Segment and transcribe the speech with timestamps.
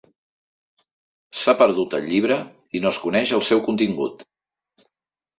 [1.41, 2.37] S'ha perdut el llibre
[2.79, 4.25] i no es coneix el seu contingut.